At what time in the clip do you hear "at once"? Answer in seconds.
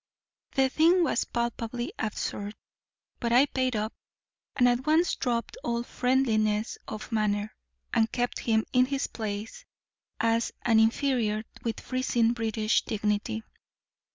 4.67-5.13